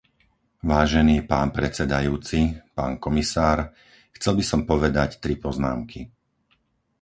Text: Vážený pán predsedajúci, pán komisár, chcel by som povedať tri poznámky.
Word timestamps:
Vážený 0.71 1.17
pán 1.31 1.49
predsedajúci, 1.57 2.41
pán 2.77 2.93
komisár, 3.05 3.57
chcel 4.17 4.33
by 4.41 4.41
som 4.51 4.61
povedať 4.71 5.09
tri 5.23 5.33
poznámky. 5.45 5.99